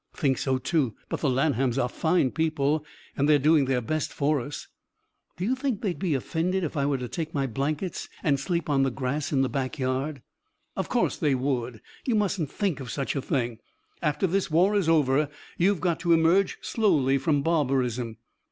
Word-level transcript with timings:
"Think 0.15 0.39
so 0.39 0.57
too. 0.57 0.95
But 1.09 1.19
the 1.19 1.29
Lanhams 1.29 1.77
are 1.77 1.87
fine 1.87 2.31
people 2.31 2.83
and 3.15 3.29
they're 3.29 3.37
doing 3.37 3.65
their 3.65 3.81
best 3.81 4.11
for 4.11 4.41
us." 4.41 4.67
"Do 5.37 5.45
you 5.45 5.53
think 5.53 5.81
they'd 5.83 5.99
be 5.99 6.15
offended 6.15 6.63
if 6.63 6.75
I 6.75 6.87
were 6.87 6.97
to 6.97 7.07
take 7.07 7.35
my 7.35 7.45
blankets, 7.45 8.09
and 8.23 8.39
sleep 8.39 8.67
on 8.67 8.81
the 8.81 8.89
grass 8.89 9.31
in 9.31 9.43
the 9.43 9.47
back 9.47 9.77
yard?" 9.77 10.23
"Of 10.75 10.89
course 10.89 11.17
they 11.17 11.35
would. 11.35 11.81
You 12.03 12.15
mustn't 12.15 12.49
think 12.51 12.79
of 12.79 12.89
such 12.89 13.15
a 13.15 13.21
thing. 13.21 13.59
After 14.01 14.25
this 14.25 14.49
war 14.49 14.73
is 14.73 14.89
over 14.89 15.29
you've 15.59 15.81
got 15.81 15.99
to 15.99 16.13
emerge 16.13 16.57
slowly 16.63 17.19
from 17.19 17.43
barbarism. 17.43 18.17